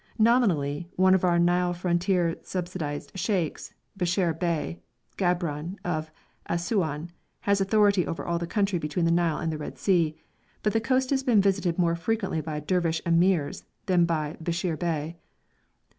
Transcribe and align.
Nominally, 0.17 0.89
one 0.95 1.13
of 1.13 1.23
our 1.23 1.37
Nile 1.37 1.73
frontier 1.75 2.35
subsidised 2.41 3.11
sheikhs, 3.13 3.75
Beshir 3.95 4.33
Bey 4.33 4.79
Gabran, 5.15 5.77
of 5.85 6.09
Assouan, 6.49 7.11
has 7.41 7.61
authority 7.61 8.07
over 8.07 8.25
all 8.25 8.39
the 8.39 8.47
country 8.47 8.79
between 8.79 9.05
the 9.05 9.11
Nile 9.11 9.37
and 9.37 9.51
the 9.53 9.59
Red 9.59 9.77
Sea, 9.77 10.17
but 10.63 10.73
the 10.73 10.81
coast 10.81 11.11
has 11.11 11.21
been 11.21 11.39
visited 11.39 11.77
more 11.77 11.95
frequently 11.95 12.41
by 12.41 12.59
Dervish 12.59 13.03
emirs 13.05 13.63
than 13.85 14.05
by 14.05 14.37
Beshir 14.41 14.75
Bey. 14.75 15.17